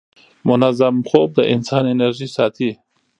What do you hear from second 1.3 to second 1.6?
د